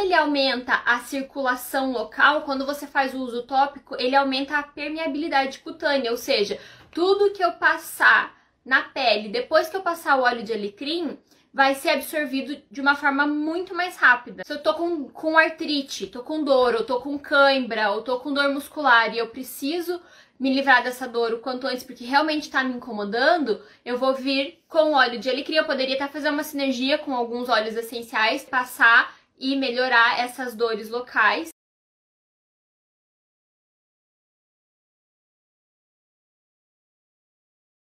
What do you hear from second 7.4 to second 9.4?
eu passar na pele